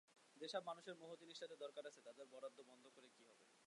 [0.37, 3.45] যে-সব মানুষের মোহ জিনিসটাতে দরকার আছে তাদের বরাদ্দ বন্ধ করে কী হবে?